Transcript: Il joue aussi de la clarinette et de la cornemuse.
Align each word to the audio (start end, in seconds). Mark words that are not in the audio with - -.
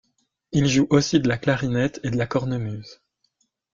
Il 0.51 0.65
joue 0.67 0.87
aussi 0.89 1.19
de 1.19 1.27
la 1.27 1.37
clarinette 1.37 1.99
et 2.01 2.09
de 2.09 2.17
la 2.17 2.25
cornemuse. 2.25 3.01